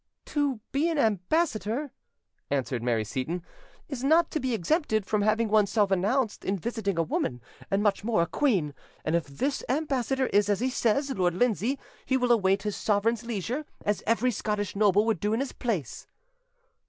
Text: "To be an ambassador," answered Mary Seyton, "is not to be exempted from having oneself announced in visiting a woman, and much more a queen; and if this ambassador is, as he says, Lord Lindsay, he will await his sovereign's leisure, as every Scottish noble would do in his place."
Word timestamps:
"To 0.25 0.59
be 0.71 0.89
an 0.89 0.97
ambassador," 0.97 1.91
answered 2.49 2.81
Mary 2.81 3.03
Seyton, 3.03 3.43
"is 3.87 4.03
not 4.03 4.31
to 4.31 4.39
be 4.39 4.51
exempted 4.55 5.05
from 5.05 5.21
having 5.21 5.47
oneself 5.47 5.91
announced 5.91 6.43
in 6.43 6.57
visiting 6.57 6.97
a 6.97 7.03
woman, 7.03 7.39
and 7.69 7.83
much 7.83 8.03
more 8.03 8.23
a 8.23 8.25
queen; 8.25 8.73
and 9.05 9.15
if 9.15 9.27
this 9.27 9.63
ambassador 9.69 10.25
is, 10.25 10.49
as 10.49 10.59
he 10.59 10.71
says, 10.71 11.11
Lord 11.11 11.35
Lindsay, 11.35 11.77
he 12.03 12.17
will 12.17 12.31
await 12.31 12.63
his 12.63 12.75
sovereign's 12.75 13.23
leisure, 13.27 13.63
as 13.85 14.01
every 14.07 14.31
Scottish 14.31 14.75
noble 14.75 15.05
would 15.05 15.19
do 15.19 15.33
in 15.33 15.39
his 15.39 15.51
place." 15.51 16.07